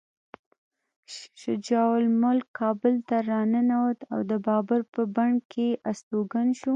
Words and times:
شجاع 1.41 1.89
الملک 2.01 2.45
کابل 2.59 2.93
ته 3.07 3.15
راننوت 3.29 3.97
او 4.11 4.19
د 4.29 4.33
بابر 4.45 4.79
په 4.93 5.01
بڼ 5.15 5.31
کې 5.51 5.67
استوګن 5.89 6.47
شو. 6.59 6.69